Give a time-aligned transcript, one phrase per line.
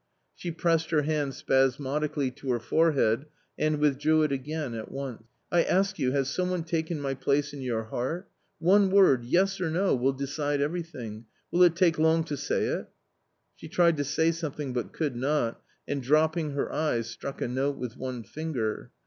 [0.33, 5.61] She pressed her hand spasmodically to her forehead and withdrew it again at once." I
[5.61, 8.27] ask you— has some one taken my place in your heart?
[8.57, 12.89] one word— yes or no— will decide everything; will it take long to say it?"
[13.57, 17.77] She tried to say something but could not, and dropping her eyes struck a note
[17.77, 18.89] with one finger.